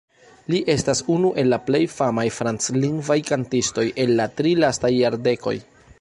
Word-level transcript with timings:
Li 0.51 0.61
estas 0.75 1.01
unu 1.15 1.29
el 1.41 1.51
la 1.53 1.59
plej 1.67 1.81
famaj 1.97 2.25
franclingvaj 2.39 3.19
kantistoj 3.29 3.87
el 4.05 4.15
la 4.21 4.29
tri 4.41 4.59
lastaj 4.65 4.93
jardekoj. 4.97 5.59